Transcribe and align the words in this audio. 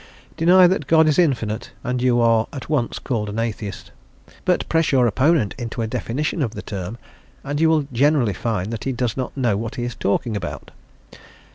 Deny 0.35 0.65
that 0.65 0.87
God 0.87 1.07
is 1.07 1.19
infinite 1.19 1.73
and 1.83 2.01
you 2.01 2.19
are 2.19 2.47
at 2.51 2.69
once 2.69 2.97
called 2.97 3.29
an 3.29 3.37
atheist, 3.37 3.91
but 4.45 4.67
press 4.67 4.91
your 4.91 5.05
opponent 5.05 5.53
into 5.59 5.83
a 5.83 5.87
definition 5.87 6.41
of 6.41 6.55
the 6.55 6.63
term 6.63 6.97
and 7.43 7.61
you 7.61 7.69
will 7.69 7.85
generally 7.93 8.33
find 8.33 8.73
that 8.73 8.85
he 8.85 8.91
does 8.93 9.15
not 9.15 9.37
know 9.37 9.55
what 9.55 9.75
he 9.75 9.83
is 9.83 9.93
talking 9.93 10.35
about. 10.35 10.71